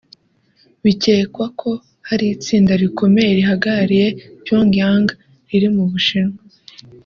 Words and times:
bikekwa 0.83 1.45
ko 1.59 1.69
hari 2.07 2.25
itsinda 2.35 2.73
rikomeye 2.81 3.29
rihagarariye 3.39 4.07
Pyongyang 4.43 5.07
riri 5.49 5.67
mu 5.75 5.83
Bushinwa 5.91 6.39